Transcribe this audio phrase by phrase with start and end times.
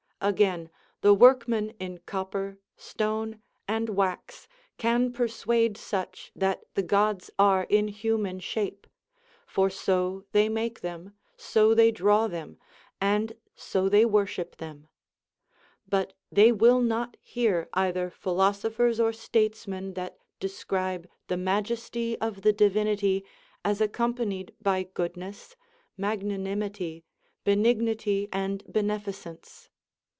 [0.23, 0.69] Again,
[1.01, 4.45] the Avorkman in copper, stone, and Avax
[4.77, 8.85] can per suade such that the Gods are in human shape;
[9.47, 12.59] for so they make them, so they draw them,
[13.01, 14.89] and so they worship them.
[15.89, 22.53] But they will not hear either philosophers or statesmen that describe the majesty of the
[22.53, 23.25] Divinity
[23.65, 25.55] as accompanied by goodness,
[25.97, 27.05] magnanimity,
[27.43, 29.69] benignity, and beneficence.